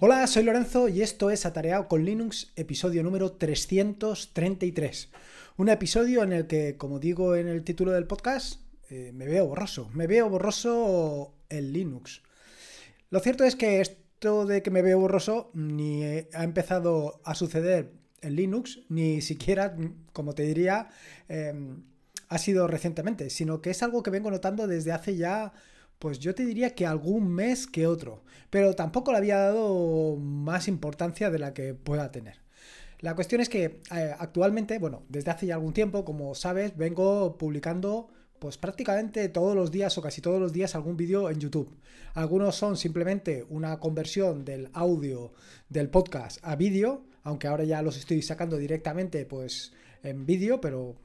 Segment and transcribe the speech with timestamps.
[0.00, 5.08] Hola, soy Lorenzo y esto es Atareado con Linux, episodio número 333.
[5.56, 9.48] Un episodio en el que, como digo en el título del podcast, eh, me veo
[9.48, 9.90] borroso.
[9.94, 12.22] Me veo borroso en Linux.
[13.10, 17.90] Lo cierto es que esto de que me veo borroso ni ha empezado a suceder
[18.20, 19.74] en Linux, ni siquiera,
[20.12, 20.90] como te diría,
[21.28, 21.82] em,
[22.28, 25.52] ha sido recientemente, sino que es algo que vengo notando desde hace ya
[25.98, 30.68] pues yo te diría que algún mes que otro, pero tampoco le había dado más
[30.68, 32.40] importancia de la que pueda tener.
[33.00, 37.38] La cuestión es que eh, actualmente, bueno, desde hace ya algún tiempo, como sabes, vengo
[37.38, 38.08] publicando
[38.38, 41.76] pues prácticamente todos los días o casi todos los días algún vídeo en YouTube.
[42.14, 45.32] Algunos son simplemente una conversión del audio
[45.68, 49.72] del podcast a vídeo, aunque ahora ya los estoy sacando directamente pues
[50.02, 50.96] en vídeo, pero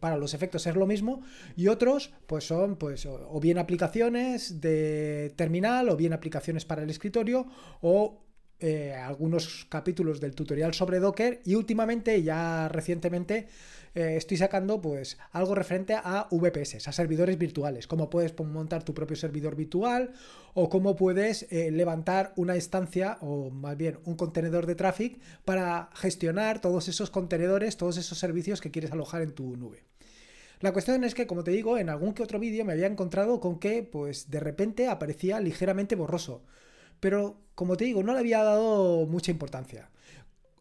[0.00, 1.22] para los efectos es lo mismo
[1.56, 6.90] y otros pues son pues o bien aplicaciones de terminal o bien aplicaciones para el
[6.90, 7.46] escritorio
[7.80, 8.27] o
[8.60, 13.46] eh, algunos capítulos del tutorial sobre Docker y últimamente ya recientemente
[13.94, 18.94] eh, estoy sacando pues algo referente a VPS, a servidores virtuales, cómo puedes montar tu
[18.94, 20.12] propio servidor virtual
[20.54, 25.90] o cómo puedes eh, levantar una instancia o más bien un contenedor de tráfico para
[25.94, 29.84] gestionar todos esos contenedores, todos esos servicios que quieres alojar en tu nube.
[30.60, 33.38] La cuestión es que, como te digo, en algún que otro vídeo me había encontrado
[33.38, 36.42] con que, pues, de repente aparecía ligeramente borroso.
[37.00, 39.90] Pero, como te digo, no le había dado mucha importancia.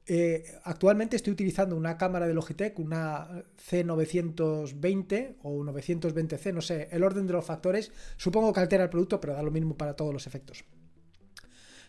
[0.09, 3.27] Eh, actualmente estoy utilizando una cámara de Logitech, una
[3.69, 7.91] C920 o 920C, no sé, el orden de los factores.
[8.15, 10.63] Supongo que altera el producto, pero da lo mismo para todos los efectos.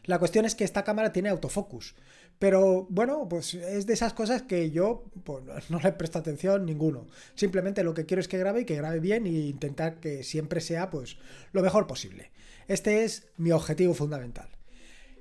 [0.04, 1.94] La cuestión es que esta cámara tiene autofocus.
[2.38, 7.06] Pero bueno, pues es de esas cosas que yo pues, no le presto atención ninguno.
[7.34, 10.60] Simplemente lo que quiero es que grabe y que grabe bien e intentar que siempre
[10.60, 11.18] sea pues
[11.52, 12.30] lo mejor posible.
[12.68, 14.50] Este es mi objetivo fundamental.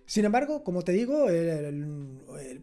[0.06, 1.28] Sin embargo, como te digo,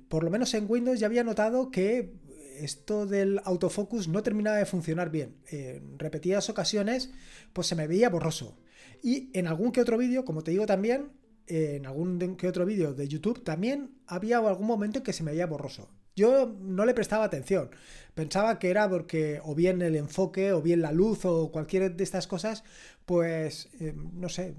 [0.08, 2.14] por lo menos en Windows ya había notado que
[2.58, 5.36] esto del autofocus no terminaba de funcionar bien.
[5.48, 7.10] En repetidas ocasiones,
[7.52, 8.56] pues se me veía borroso.
[9.02, 11.12] Y en algún que otro vídeo, como te digo también,
[11.46, 15.32] en algún que otro vídeo de YouTube también había algún momento en que se me
[15.32, 15.93] veía borroso.
[16.16, 17.70] Yo no le prestaba atención.
[18.14, 22.04] Pensaba que era porque o bien el enfoque o bien la luz o cualquier de
[22.04, 22.62] estas cosas,
[23.04, 24.54] pues, eh, no sé,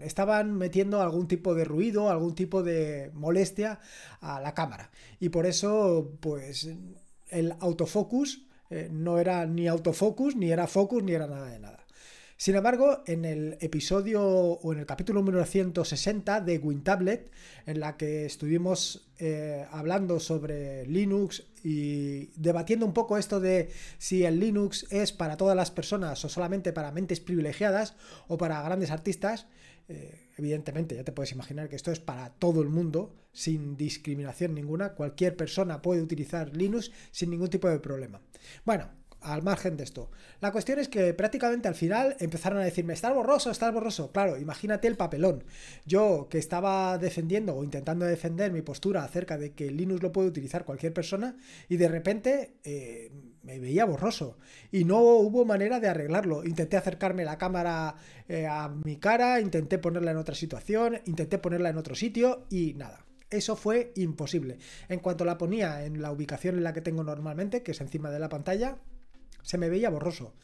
[0.00, 3.78] estaban metiendo algún tipo de ruido, algún tipo de molestia
[4.20, 4.90] a la cámara.
[5.20, 6.68] Y por eso, pues,
[7.28, 11.85] el autofocus eh, no era ni autofocus, ni era focus, ni era nada de nada.
[12.38, 17.30] Sin embargo, en el episodio o en el capítulo número 160 de WinTablet,
[17.64, 24.24] en la que estuvimos eh, hablando sobre Linux y debatiendo un poco esto de si
[24.24, 27.96] el Linux es para todas las personas o solamente para mentes privilegiadas
[28.28, 29.46] o para grandes artistas,
[29.88, 34.54] eh, evidentemente ya te puedes imaginar que esto es para todo el mundo, sin discriminación
[34.54, 38.20] ninguna, cualquier persona puede utilizar Linux sin ningún tipo de problema.
[38.66, 38.90] Bueno,
[39.26, 40.10] al margen de esto.
[40.40, 44.12] La cuestión es que prácticamente al final empezaron a decirme, estás borroso, estás borroso.
[44.12, 45.44] Claro, imagínate el papelón.
[45.84, 50.28] Yo que estaba defendiendo o intentando defender mi postura acerca de que Linux lo puede
[50.28, 51.36] utilizar cualquier persona
[51.68, 53.10] y de repente eh,
[53.42, 54.38] me veía borroso
[54.70, 56.44] y no hubo manera de arreglarlo.
[56.44, 57.96] Intenté acercarme la cámara
[58.28, 62.74] eh, a mi cara, intenté ponerla en otra situación, intenté ponerla en otro sitio y
[62.74, 63.06] nada.
[63.30, 64.58] Eso fue imposible.
[64.88, 68.10] En cuanto la ponía en la ubicación en la que tengo normalmente, que es encima
[68.10, 68.78] de la pantalla,
[69.46, 70.34] se me veía borroso.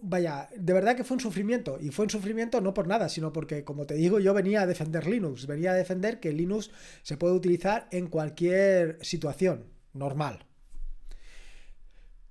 [0.00, 1.78] Vaya, de verdad que fue un sufrimiento.
[1.80, 4.66] Y fue un sufrimiento no por nada, sino porque, como te digo, yo venía a
[4.66, 5.46] defender Linux.
[5.46, 6.70] Venía a defender que Linux
[7.02, 10.46] se puede utilizar en cualquier situación normal.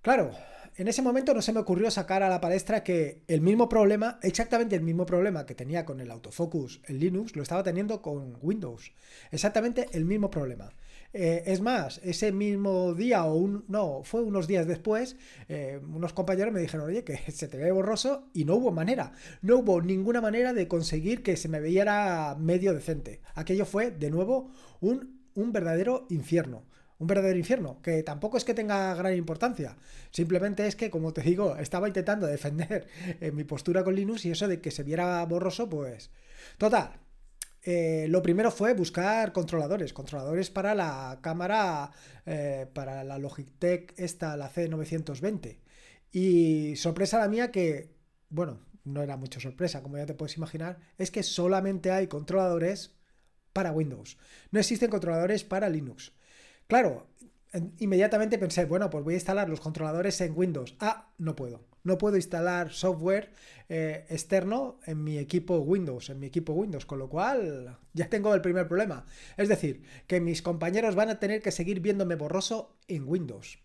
[0.01, 0.31] Claro,
[0.75, 4.19] en ese momento no se me ocurrió sacar a la palestra que el mismo problema,
[4.23, 8.37] exactamente el mismo problema que tenía con el autofocus en Linux, lo estaba teniendo con
[8.41, 8.91] Windows.
[9.31, 10.73] Exactamente el mismo problema.
[11.17, 15.15] Eh, es más, ese mismo día o un, no, fue unos días después,
[15.47, 19.13] eh, unos compañeros me dijeron, oye, que se te ve borroso y no hubo manera,
[19.41, 23.21] no hubo ninguna manera de conseguir que se me viera medio decente.
[23.33, 24.51] Aquello fue, de nuevo,
[24.81, 26.63] un, un verdadero infierno
[26.97, 29.75] un verdadero infierno, que tampoco es que tenga gran importancia,
[30.11, 32.87] simplemente es que, como te digo, estaba intentando defender
[33.19, 36.09] eh, mi postura con Linux y eso de que se viera borroso, pues...
[36.57, 36.91] Total,
[37.67, 41.91] eh, lo primero fue buscar controladores, controladores para la cámara,
[42.27, 45.57] eh, para la Logitech esta, la C920.
[46.11, 47.89] Y sorpresa la mía que,
[48.29, 52.93] bueno, no era mucha sorpresa, como ya te puedes imaginar, es que solamente hay controladores
[53.51, 54.17] para Windows.
[54.51, 56.13] No existen controladores para Linux.
[56.67, 57.07] Claro,
[57.79, 60.75] inmediatamente pensé, bueno, pues voy a instalar los controladores en Windows.
[60.79, 61.74] Ah, no puedo.
[61.85, 63.31] No puedo instalar software
[63.69, 68.33] eh, externo en mi equipo Windows, en mi equipo Windows, con lo cual ya tengo
[68.33, 69.05] el primer problema.
[69.37, 73.59] Es decir, que mis compañeros van a tener que seguir viéndome borroso en Windows.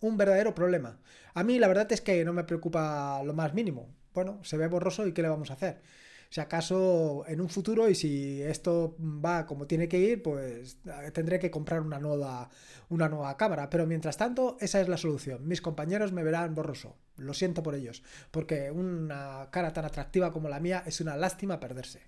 [0.00, 1.00] Un verdadero problema.
[1.34, 3.94] A mí la verdad es que no me preocupa lo más mínimo.
[4.14, 5.82] Bueno, se ve borroso y ¿qué le vamos a hacer?
[6.30, 11.10] Si acaso en un futuro y si esto va como tiene que ir, pues eh,
[11.10, 12.50] tendré que comprar una nueva,
[12.90, 13.70] una nueva cámara.
[13.70, 15.48] Pero mientras tanto, esa es la solución.
[15.48, 16.96] Mis compañeros me verán borroso.
[17.16, 21.60] Lo siento por ellos, porque una cara tan atractiva como la mía es una lástima
[21.60, 22.02] perderse.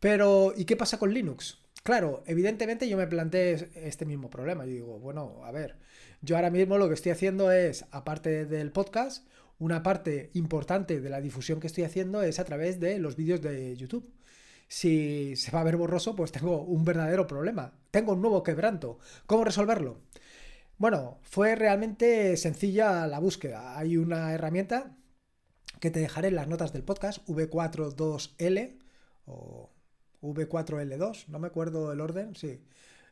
[0.00, 1.58] Pero, ¿y qué pasa con Linux?
[1.82, 4.64] Claro, evidentemente yo me planteé este mismo problema.
[4.64, 5.76] Yo digo, bueno, a ver,
[6.22, 9.26] yo ahora mismo lo que estoy haciendo es, aparte del podcast,
[9.58, 13.40] una parte importante de la difusión que estoy haciendo es a través de los vídeos
[13.40, 14.12] de YouTube.
[14.68, 17.72] Si se va a ver borroso, pues tengo un verdadero problema.
[17.90, 18.98] Tengo un nuevo quebranto.
[19.26, 20.00] ¿Cómo resolverlo?
[20.78, 23.78] Bueno, fue realmente sencilla la búsqueda.
[23.78, 24.96] Hay una herramienta
[25.80, 28.78] que te dejaré en las notas del podcast, V42L
[29.26, 29.70] o
[30.22, 32.62] V4L2, no me acuerdo el orden, sí.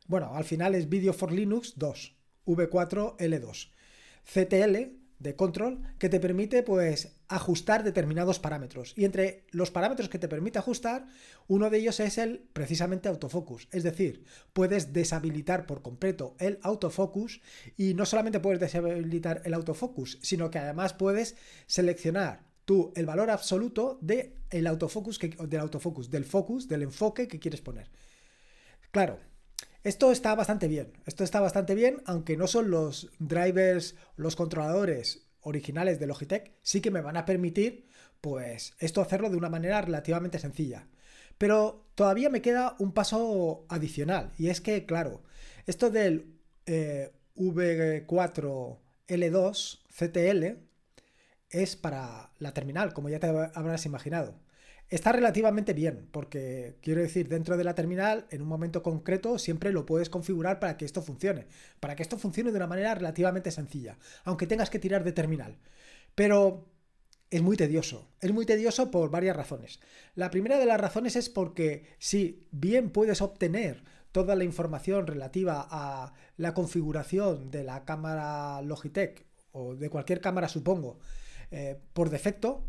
[0.06, 2.16] Bueno, al final es Video for Linux 2,
[2.46, 3.70] V4L2.
[4.24, 8.92] CTL de control que te permite pues ajustar determinados parámetros.
[8.96, 11.06] Y entre los parámetros que te permite ajustar
[11.46, 13.68] uno de ellos es el precisamente autofocus.
[13.70, 17.40] Es decir puedes deshabilitar por completo el autofocus
[17.76, 21.36] y no solamente puedes deshabilitar el autofocus sino que además puedes
[21.66, 27.28] seleccionar tú el valor absoluto de el autofocus que, del autofocus del focus del enfoque
[27.28, 27.90] que quieres poner.
[28.90, 29.31] Claro
[29.84, 35.26] esto está bastante bien, esto está bastante bien, aunque no son los drivers, los controladores
[35.40, 37.88] originales de Logitech, sí que me van a permitir,
[38.20, 40.86] pues, esto hacerlo de una manera relativamente sencilla.
[41.36, 45.24] Pero todavía me queda un paso adicional, y es que, claro,
[45.66, 50.58] esto del eh, V4L2 CTL
[51.50, 54.38] es para la terminal, como ya te habrás imaginado.
[54.92, 59.72] Está relativamente bien, porque quiero decir, dentro de la terminal, en un momento concreto, siempre
[59.72, 61.46] lo puedes configurar para que esto funcione.
[61.80, 65.56] Para que esto funcione de una manera relativamente sencilla, aunque tengas que tirar de terminal.
[66.14, 66.68] Pero
[67.30, 68.10] es muy tedioso.
[68.20, 69.80] Es muy tedioso por varias razones.
[70.14, 75.66] La primera de las razones es porque si bien puedes obtener toda la información relativa
[75.70, 80.98] a la configuración de la cámara Logitech o de cualquier cámara, supongo,
[81.50, 82.66] eh, por defecto,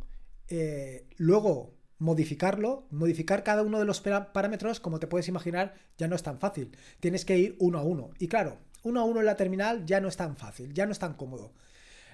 [0.48, 6.18] eh, luego modificarlo, modificar cada uno de los parámetros, como te puedes imaginar, ya no
[6.18, 6.76] es tan fácil.
[7.00, 8.10] Tienes que ir uno a uno.
[8.20, 10.92] Y claro, uno a uno en la terminal ya no es tan fácil, ya no
[10.92, 11.54] es tan cómodo.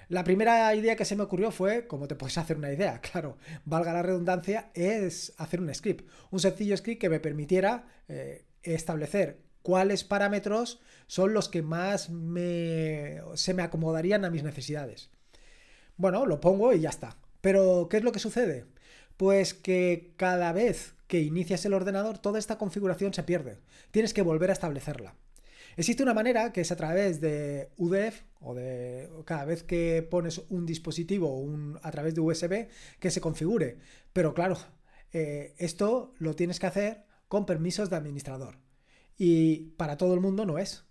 [0.08, 3.36] La primera idea que se me ocurrió fue, como te puedes hacer una idea, claro,
[3.64, 6.08] valga la redundancia, es hacer un script.
[6.30, 12.10] Un sencillo script que me permitiera eh, establecer cuáles parámetros son los que más
[13.34, 15.10] se me acomodarían a mis necesidades.
[15.96, 17.16] Bueno, lo pongo y ya está.
[17.40, 18.66] Pero, ¿qué es lo que sucede?
[19.20, 23.58] Pues que cada vez que inicias el ordenador, toda esta configuración se pierde.
[23.90, 25.14] Tienes que volver a establecerla.
[25.76, 30.38] Existe una manera que es a través de UDF o de cada vez que pones
[30.48, 31.46] un dispositivo
[31.82, 32.68] a través de USB
[32.98, 33.76] que se configure.
[34.14, 34.56] Pero claro,
[35.12, 38.56] eh, esto lo tienes que hacer con permisos de administrador.
[39.18, 40.86] Y para todo el mundo no es.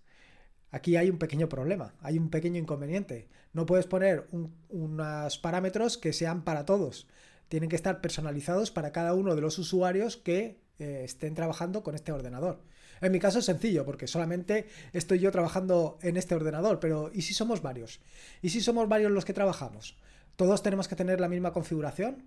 [0.70, 3.28] Aquí hay un pequeño problema, hay un pequeño inconveniente.
[3.52, 4.28] No puedes poner
[4.68, 7.08] unos parámetros que sean para todos
[7.50, 11.96] tienen que estar personalizados para cada uno de los usuarios que eh, estén trabajando con
[11.96, 12.62] este ordenador.
[13.00, 17.22] En mi caso es sencillo, porque solamente estoy yo trabajando en este ordenador, pero ¿y
[17.22, 18.00] si somos varios?
[18.40, 19.96] ¿Y si somos varios los que trabajamos?
[20.36, 22.22] ¿Todos tenemos que tener la misma configuración?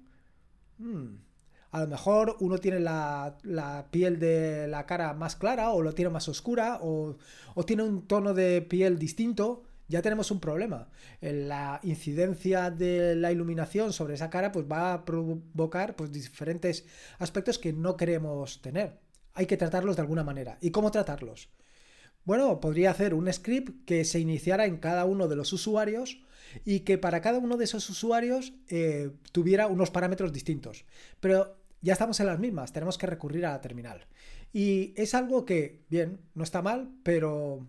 [0.78, 1.16] Hmm.
[1.72, 3.38] A lo mejor uno tiene la,
[3.92, 7.16] piel de la cara más clara o lo tiene más oscura o,
[7.56, 10.90] o tiene un tono de piel distinto ya tenemos un problema.
[11.22, 16.86] La incidencia de la iluminación sobre esa cara pues, va a provocar pues, diferentes
[17.20, 19.00] aspectos que no queremos tener.
[19.34, 20.58] Hay que tratarlos de alguna manera.
[20.62, 21.50] ¿Y cómo tratarlos?
[22.26, 26.22] Bueno, podría hacer un script que se iniciara en cada uno de los usuarios
[26.64, 30.86] y que para cada uno de esos usuarios eh, tuviera unos parámetros distintos.
[31.20, 34.08] Pero ya estamos en las mismas, tenemos que recurrir a la terminal.
[34.54, 37.68] Y es algo que, bien, no está mal, pero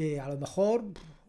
[0.00, 0.84] eh, a lo mejor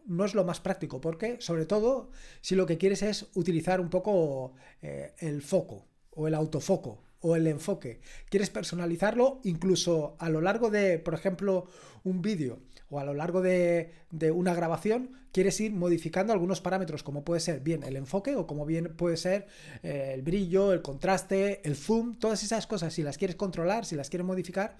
[0.06, 2.10] no es lo más práctico, porque sobre todo
[2.40, 7.34] si lo que quieres es utilizar un poco eh, el foco o el autofoco o
[7.34, 8.00] el enfoque.
[8.28, 11.66] Quieres personalizarlo incluso a lo largo de, por ejemplo,
[12.04, 12.60] un vídeo
[12.90, 13.92] o a lo largo de,
[14.32, 18.66] una grabación, quieres ir modificando algunos parámetros, como puede ser bien el enfoque o como
[18.66, 19.46] bien puede ser
[19.82, 23.96] eh, el brillo, el contraste, el zoom, todas esas cosas, si las quieres controlar, si
[23.96, 24.76] las quieres modificar,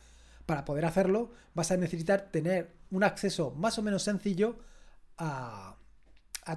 [0.50, 4.58] para poder hacerlo vas a necesitar tener un acceso más o menos sencillo
[5.16, 5.76] a,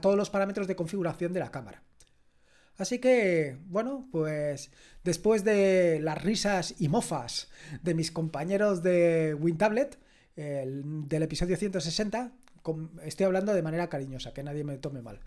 [0.02, 1.84] todos los parámetros de configuración de la cámara.
[2.80, 4.72] Así que, bueno, pues
[5.04, 7.52] después de las risas y mofas
[7.84, 10.00] de mis compañeros de WinTablet,
[10.36, 12.32] del episodio 160,
[13.04, 15.20] estoy hablando de manera cariñosa, que nadie me tome mal.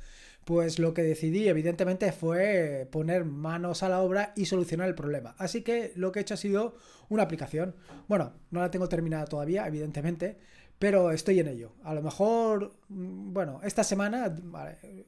[0.47, 5.35] Pues lo que decidí, evidentemente, fue poner manos a la obra y solucionar el problema.
[5.39, 6.77] Así que lo que he hecho ha sido
[7.09, 7.75] una aplicación.
[8.07, 10.39] Bueno, no la tengo terminada todavía, evidentemente,
[10.79, 11.73] pero estoy en ello.
[11.83, 14.37] A lo mejor, mm, bueno, esta semana,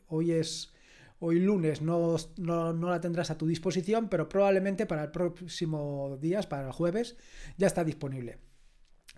[0.08, 0.72] hoy es
[1.20, 6.40] hoy lunes no, no, la tendrás a tu disposición, pero probablemente para el próximo día,
[6.42, 7.16] para el jueves,
[7.56, 8.38] ya está disponible.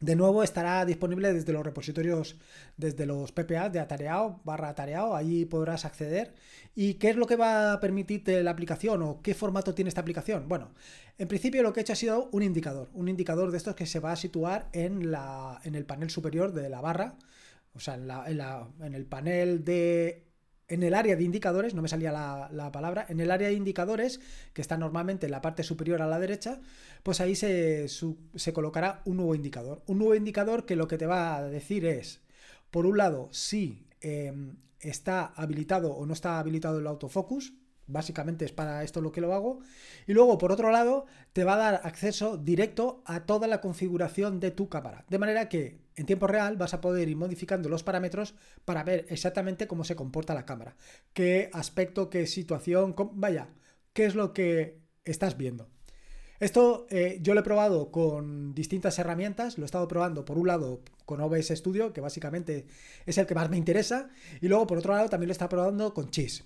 [0.01, 2.37] De nuevo estará disponible desde los repositorios,
[2.79, 6.35] desde los PPA de Atareado, barra Atareado, allí podrás acceder.
[6.75, 10.01] ¿Y qué es lo que va a permitirte la aplicación o qué formato tiene esta
[10.01, 10.49] aplicación?
[10.49, 10.71] Bueno,
[11.19, 13.85] en principio lo que he hecho ha sido un indicador, un indicador de estos que
[13.85, 17.17] se va a situar en, la, en el panel superior de la barra,
[17.75, 18.41] o sea, en,
[18.83, 20.30] en el panel de
[20.71, 24.21] en el área de indicadores, no me salía la, palabra, en el área de indicadores,
[24.55, 26.61] que está normalmente en la parte superior a la derecha,
[27.03, 27.87] pues ahí se,
[28.53, 29.83] colocará un nuevo indicador.
[29.87, 32.21] Un nuevo indicador que lo que te va a decir es,
[32.71, 37.53] por un lado, si em, está habilitado o no está habilitado el autofocus,
[37.93, 39.61] Básicamente es para esto lo que lo hago.
[40.07, 44.41] Y luego, por otro lado, te va a dar acceso directo a toda la configuración
[44.41, 45.05] de tu cámara.
[45.09, 49.07] De manera que en tiempo real vas a poder ir modificando los parámetros para ver
[49.09, 50.77] exactamente cómo se comporta la cámara.
[51.13, 53.49] Qué aspecto, qué situación, vaya,
[53.93, 55.69] qué es lo que estás viendo.
[56.41, 60.47] Esto eh, yo lo he probado con distintas herramientas, lo he estado probando por un
[60.47, 62.67] lado con OBS Studio, que básicamente
[63.05, 64.09] es el que más me interesa,
[64.41, 66.45] y luego por otro lado también lo he estado probando con Cheese.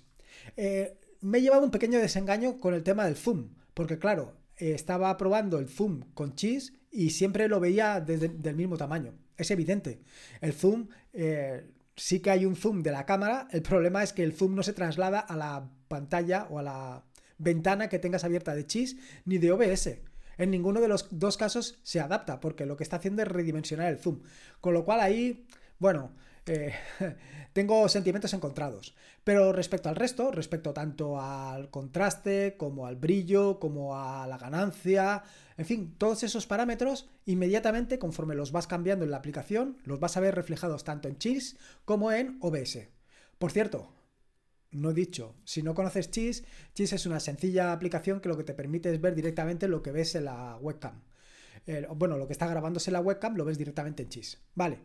[0.57, 4.73] Eh, me he llevado un pequeño desengaño con el tema del zoom, porque claro, eh,
[4.73, 9.15] estaba probando el zoom con Cheese y siempre lo veía del mismo tamaño.
[9.35, 10.01] Es evidente.
[10.39, 14.23] El zoom, eh, sí que hay un zoom de la cámara, el problema es que
[14.23, 17.03] el zoom no se traslada a la pantalla o a la
[17.39, 19.97] ventana que tengas abierta de Cheese ni de OBS.
[20.37, 23.91] En ninguno de los dos casos se adapta, porque lo que está haciendo es redimensionar
[23.91, 24.21] el zoom.
[24.61, 25.47] Con lo cual ahí,
[25.79, 26.13] bueno,
[26.47, 26.73] eh,
[27.53, 28.95] tengo sentimientos encontrados.
[29.23, 35.23] Pero respecto al resto, respecto tanto al contraste, como al brillo, como a la ganancia,
[35.57, 40.17] en fin, todos esos parámetros, inmediatamente, conforme los vas cambiando en la aplicación, los vas
[40.17, 42.89] a ver reflejados tanto en Cheese como en OBS.
[43.39, 43.91] Por cierto,
[44.71, 48.43] no he dicho, si no conoces Cheese, Cheese es una sencilla aplicación que lo que
[48.43, 51.01] te permite es ver directamente lo que ves en la webcam.
[51.95, 54.37] bueno, lo que está grabándose en la webcam lo ves directamente en Cheese.
[54.53, 54.79] Vale.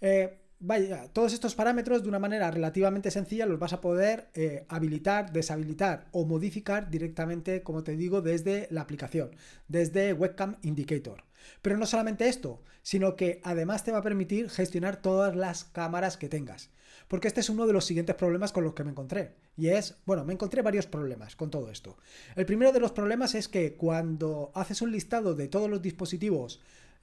[0.00, 4.66] Eh, Vaya, todos estos parámetros de una manera relativamente sencilla los vas a poder eh,
[4.68, 9.30] habilitar, deshabilitar o modificar directamente, como te digo, desde la aplicación,
[9.68, 11.22] desde Webcam Indicator.
[11.62, 16.16] Pero no solamente esto, sino que además te va a permitir gestionar todas las cámaras
[16.16, 16.70] que tengas.
[17.06, 19.36] Porque este es uno de los siguientes problemas con los que me encontré.
[19.56, 21.96] Y es, bueno, me encontré varios problemas con todo esto.
[22.34, 26.60] El primero de los problemas es que cuando haces un listado de todos los dispositivos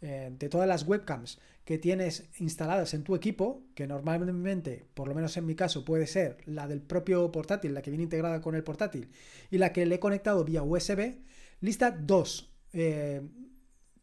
[0.07, 5.15] eh, de todas las webcams que tienes instaladas en tu equipo, que normalmente, por lo
[5.15, 8.53] menos en mi caso, puede ser la del propio portátil, la que viene integrada con
[8.53, 9.09] el portátil,
[9.49, 11.15] y la que le he conectado vía USB,
[11.59, 13.23] lista dos, eh,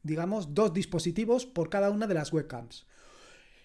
[0.03, 2.85] digamos, dos dispositivos por cada una de las webcams.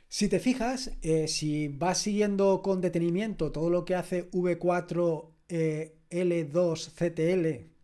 [0.07, 6.91] Si te fijas, eh, si vas siguiendo con detenimiento todo lo que hace V4 L2
[6.91, 7.76] CTL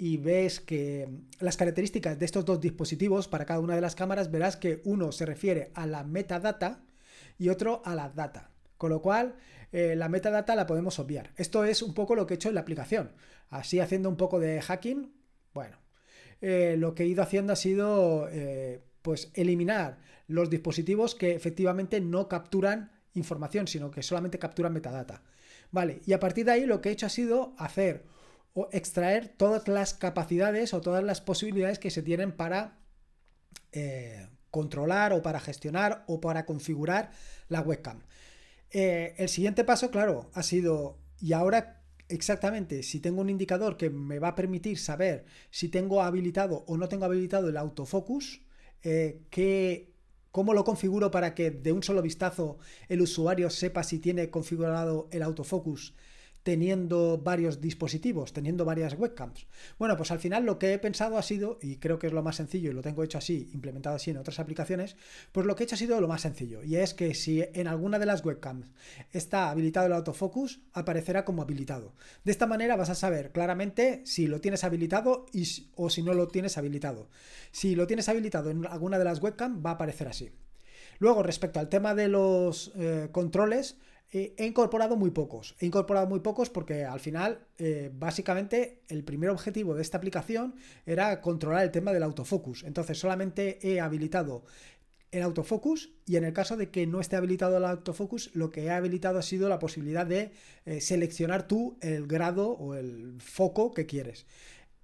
[0.00, 1.08] y ves que
[1.40, 5.10] las características de estos dos dispositivos para cada una de las cámaras, verás que uno
[5.10, 6.84] se refiere a la metadata
[7.36, 8.52] y otro a la data.
[8.76, 9.34] Con lo cual,
[9.72, 11.32] eh, la metadata la podemos obviar.
[11.36, 13.10] Esto es un poco lo que he hecho en la aplicación.
[13.50, 15.12] Así haciendo un poco de hacking,
[15.52, 15.76] bueno,
[16.40, 22.00] eh, lo que he ido haciendo ha sido eh, pues eliminar los dispositivos que efectivamente
[22.00, 25.24] no capturan información, sino que solamente capturan metadata.
[25.72, 28.04] Vale, y a partir de ahí lo que he hecho ha sido hacer
[28.72, 32.78] extraer todas las capacidades o todas las posibilidades que se tienen para
[33.72, 37.10] eh, controlar o para gestionar o para configurar
[37.48, 38.00] la webcam.
[38.70, 43.90] Eh, el siguiente paso, claro, ha sido, y ahora exactamente, si tengo un indicador que
[43.90, 48.40] me va a permitir saber si tengo habilitado o no tengo habilitado el autofocus,
[48.82, 49.20] eh,
[50.30, 55.08] ¿cómo lo configuro para que de un solo vistazo el usuario sepa si tiene configurado
[55.10, 55.94] el autofocus
[56.48, 59.46] teniendo varios dispositivos, teniendo varias webcams.
[59.78, 62.22] Bueno, pues al final lo que he pensado ha sido, y creo que es lo
[62.22, 64.96] más sencillo y lo tengo hecho así, implementado así en otras aplicaciones,
[65.30, 67.66] pues lo que he hecho ha sido lo más sencillo, y es que si en
[67.66, 68.72] alguna de las webcams
[69.12, 71.92] está habilitado el autofocus, aparecerá como habilitado.
[72.24, 76.14] De esta manera vas a saber claramente si lo tienes habilitado y, o si no
[76.14, 77.10] lo tienes habilitado.
[77.52, 80.30] Si lo tienes habilitado en alguna de las webcams, va a aparecer así.
[80.98, 83.76] Luego, respecto al tema de los eh, controles,
[84.10, 85.54] he incorporado muy pocos.
[85.60, 90.54] He incorporado muy pocos porque al final, eh, básicamente, el primer objetivo de esta aplicación
[90.86, 92.64] era controlar el tema del autofocus.
[92.64, 94.44] Entonces, solamente he habilitado
[95.10, 98.64] el autofocus y en el caso de que no esté habilitado el autofocus, lo que
[98.64, 100.32] he habilitado ha sido la posibilidad de
[100.64, 104.26] eh, seleccionar tú el grado o el foco que quieres.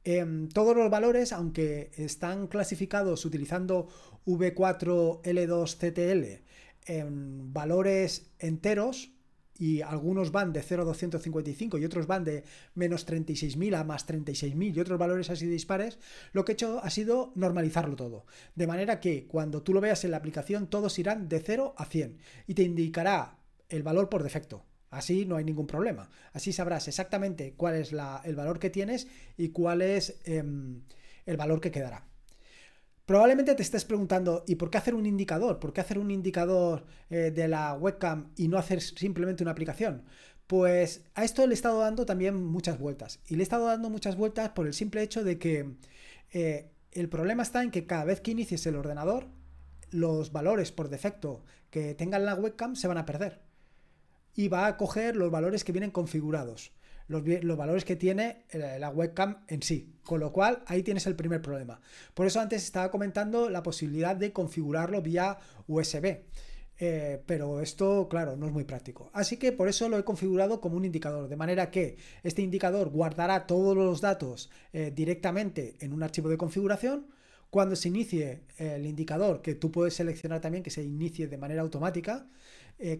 [0.05, 3.89] Em, todos los valores, aunque están clasificados utilizando
[4.27, 6.43] V4L2CTL
[6.87, 9.14] en valores enteros,
[9.59, 12.45] y algunos van de 0 a 255 y otros van de
[12.75, 15.99] menos 36.000 a más 36.000 y otros valores así dispares,
[16.33, 18.27] lo que he hecho ha sido normalizarlo todo.
[18.55, 21.85] De manera que cuando tú lo veas en la aplicación, todos irán de 0 a
[21.85, 24.65] 100 y te indicará el valor por defecto.
[24.91, 26.09] Así no hay ningún problema.
[26.33, 27.93] Así sabrás exactamente cuál es
[28.25, 30.83] el valor que tienes y cuál es em,
[31.27, 32.07] el valor que quedará.
[33.07, 35.61] Probablemente te estés preguntando, ¿y por qué hacer un indicador?
[35.61, 40.05] ¿Por qué hacer un indicador eh, de la webcam y no hacer simplemente una aplicación?
[40.47, 43.21] Pues a esto le he estado dando también muchas vueltas.
[43.29, 45.75] Y le he estado dando muchas vueltas por el simple hecho de que
[46.33, 49.29] eh, el problema está en que cada vez que inicies el ordenador,
[49.91, 53.43] los valores por defecto que tengan la webcam se van a perder.
[54.35, 56.73] Y va a coger los valores que vienen configurados
[57.09, 59.95] los, valores que tiene eh, la webcam en sí.
[60.03, 61.81] Con lo cual, ahí tienes el primer problema.
[62.15, 66.19] Por eso antes estaba comentando la posibilidad de configurarlo vía USB.
[66.77, 69.11] Eh, pero esto, claro, no es muy práctico.
[69.13, 72.91] Así que por eso lo he configurado como un indicador, de manera que este indicador
[72.91, 77.07] guardará todos los datos eh, directamente en un archivo de configuración.
[77.51, 81.63] Cuando se inicie el indicador, que tú puedes seleccionar también que se inicie de manera
[81.63, 82.27] automática,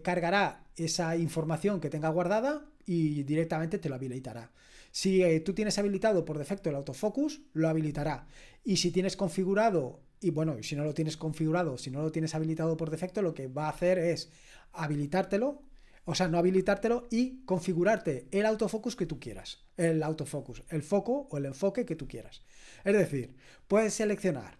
[0.01, 4.51] cargará esa información que tenga guardada y directamente te lo habilitará.
[4.91, 8.27] Si eh, tú tienes habilitado por defecto el autofocus, lo habilitará.
[8.63, 12.33] Y si tienes configurado, y bueno, si no lo tienes configurado, si no lo tienes
[12.33, 14.31] habilitado por defecto, lo que va a hacer es
[14.71, 15.63] habilitártelo,
[16.05, 19.65] o sea, no habilitártelo y configurarte el autofocus que tú quieras.
[19.75, 22.43] El autofocus, el foco o el enfoque que tú quieras.
[22.83, 23.35] Es decir,
[23.67, 24.59] puedes seleccionar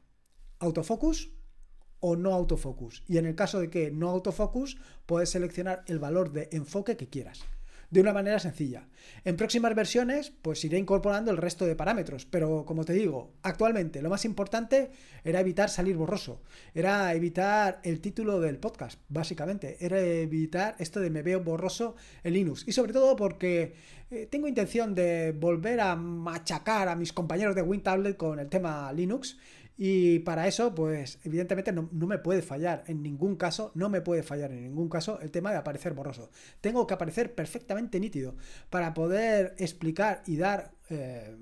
[0.60, 1.32] autofocus
[2.00, 3.04] o no autofocus.
[3.08, 7.08] Y en el caso de que no autofocus, puedes seleccionar el valor de enfoque que
[7.08, 7.46] quieras
[7.90, 8.88] de una manera sencilla.
[9.24, 14.02] En próximas versiones, pues iré incorporando el resto de parámetros, pero como te digo, actualmente
[14.02, 14.92] lo más importante
[15.24, 16.42] era evitar salir borroso,
[16.74, 22.34] era evitar el título del podcast, básicamente, era evitar esto de me veo borroso en
[22.34, 23.74] Linux, y sobre todo porque
[24.12, 28.92] eh, tengo intención de volver a machacar a mis compañeros de WinTablet con el tema
[28.94, 29.38] Linux
[29.78, 34.24] y para eso, pues evidentemente no, me puede fallar en ningún caso, no me puede
[34.24, 36.30] fallar en ningún caso el tema de aparecer borroso.
[36.62, 38.36] Tengo que aparecer perfectamente nítido
[38.70, 41.36] para poder explicar y dar eh,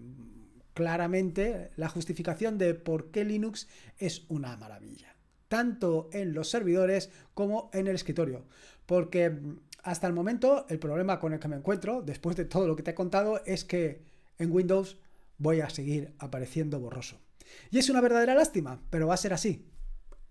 [0.73, 3.67] claramente la justificación de por qué Linux
[3.99, 5.15] es una maravilla.
[5.47, 8.45] Tanto en los servidores como en el escritorio.
[8.87, 9.39] Porque
[9.83, 12.81] hasta el momento el problema con el que me encuentro, después de todo lo que
[12.81, 14.01] te he contado, es que
[14.39, 14.97] en Windows
[15.37, 17.19] voy a seguir apareciendo borroso.
[17.71, 19.67] Y es una verdadera lástima, pero va a ser así.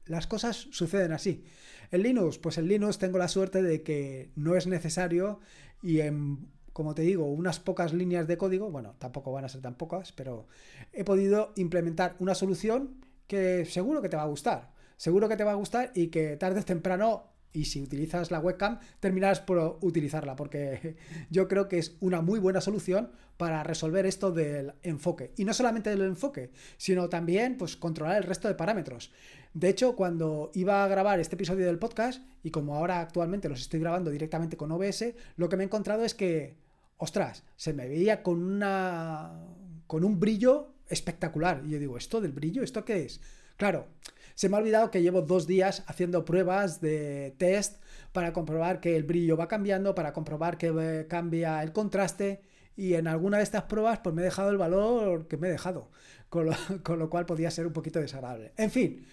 [0.06, 1.44] Las cosas suceden así.
[1.90, 5.40] En Linux, pues en Linux tengo la suerte de que no es necesario
[5.82, 9.60] y en, como te digo, unas pocas líneas de código, bueno, tampoco van a ser
[9.60, 10.48] tan pocas, pero
[10.92, 12.96] he podido implementar una solución
[13.26, 14.72] que seguro que te va a gustar.
[14.96, 18.40] Seguro que te va a gustar y que tarde o temprano y si utilizas la
[18.40, 20.96] webcam terminarás por utilizarla porque
[21.30, 25.32] yo creo que es una muy buena solución para resolver esto del enfoque.
[25.36, 29.12] Y no solamente del enfoque sino también pues controlar el resto de parámetros.
[29.54, 33.60] De hecho cuando iba a grabar este episodio del podcast y como ahora actualmente los
[33.60, 36.56] estoy grabando directamente con OBS lo que me he encontrado es que
[36.96, 39.46] ostras se me veía con una
[39.86, 41.62] con un brillo espectacular.
[41.66, 43.20] Y yo digo esto del brillo esto qué es
[43.56, 43.88] claro
[44.34, 48.96] se me ha olvidado que llevo dos días haciendo pruebas de test para comprobar que
[48.96, 52.42] el brillo va cambiando, para comprobar que eh, cambia el contraste
[52.76, 55.50] y en alguna de estas pruebas pues me he dejado el valor que me he
[55.50, 55.90] dejado,
[56.28, 58.52] con lo, cual podía ser un poquito desagradable.
[58.56, 59.06] En fin,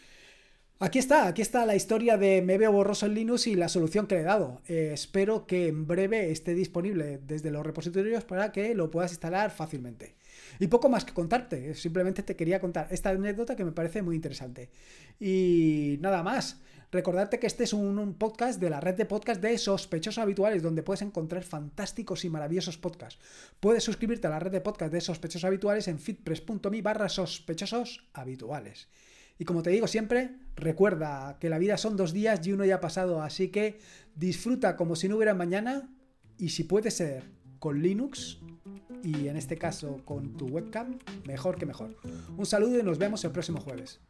[0.81, 4.07] Aquí está, aquí está la historia de me veo borroso en Linux y la solución
[4.07, 4.61] que le he dado.
[4.65, 9.51] Eh, espero que en breve esté disponible desde los repositorios para que lo puedas instalar
[9.51, 10.15] fácilmente.
[10.57, 14.15] Y poco más que contarte, simplemente te quería contar esta anécdota que me parece muy
[14.15, 14.69] interesante.
[15.19, 16.61] Y nada más.
[16.91, 20.81] Recordarte que este es un, podcast de la red de podcast de sospechosos habituales, donde
[20.81, 23.19] puedes encontrar fantásticos y maravillosos podcasts.
[23.59, 28.87] Puedes suscribirte a la red de podcast de sospechosos habituales en fitpress.me barra sospechosos habituales.
[29.39, 32.75] Y como te digo siempre, recuerda que la vida son dos días y uno ya
[32.75, 33.79] ha pasado, así que
[34.13, 35.89] disfruta como si no hubiera mañana
[36.37, 37.23] y si puede ser
[37.57, 38.39] con Linux
[39.01, 41.95] y en este caso con tu webcam, mejor que mejor.
[42.37, 44.01] Un saludo y nos vemos el próximo jueves.